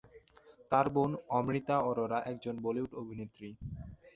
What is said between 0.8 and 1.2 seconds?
বোন